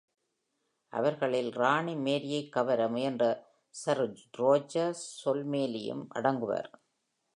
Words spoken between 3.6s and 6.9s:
Sir Roger சோல்மேலியும் அடங்குவார்.